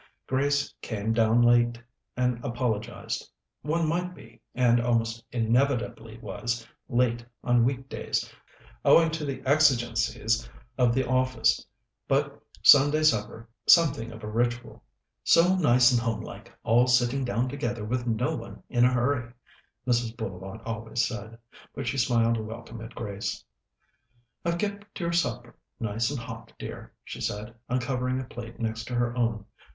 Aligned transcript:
Grace 0.25 0.73
came 0.81 1.13
down 1.13 1.43
late, 1.43 1.79
and 2.17 2.43
apologized. 2.43 3.29
One 3.61 3.87
might 3.87 4.15
be, 4.15 4.41
and 4.55 4.81
almost 4.81 5.23
inevitably 5.31 6.17
was, 6.17 6.67
late 6.89 7.23
on 7.43 7.65
week 7.65 7.87
days, 7.87 8.27
owing 8.83 9.11
to 9.11 9.23
the 9.25 9.43
exigencies 9.45 10.49
of 10.75 10.95
the 10.95 11.07
office, 11.07 11.67
but 12.07 12.41
Sunday 12.63 13.03
supper 13.03 13.47
was 13.65 13.73
something 13.75 14.11
of 14.11 14.23
a 14.23 14.27
ritual. 14.27 14.81
"So 15.23 15.55
nice 15.55 15.91
and 15.91 16.01
homelike, 16.01 16.51
all 16.63 16.87
sitting 16.87 17.23
down 17.23 17.47
together 17.47 17.85
with 17.85 18.07
no 18.07 18.35
one 18.35 18.63
in 18.69 18.83
a 18.85 18.91
hurry," 18.91 19.31
Mrs. 19.85 20.17
Bullivant 20.17 20.63
always 20.65 21.05
said. 21.07 21.37
But 21.75 21.85
she 21.85 21.99
smiled 21.99 22.37
a 22.37 22.41
welcome 22.43 22.81
at 22.81 22.95
Grace. 22.95 23.45
"I've 24.43 24.57
kept 24.57 24.99
your 24.99 25.13
supper 25.13 25.55
nice 25.79 26.09
and 26.09 26.17
hot, 26.19 26.53
dear," 26.57 26.91
she 27.03 27.21
said, 27.21 27.53
uncovering 27.69 28.19
a 28.19 28.23
plate 28.23 28.59
next 28.59 28.85
to 28.85 28.95
her 28.95 29.15
own. 29.15 29.45